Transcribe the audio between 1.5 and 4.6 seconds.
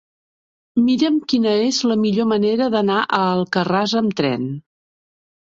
és la millor manera d'anar a Alcarràs amb tren.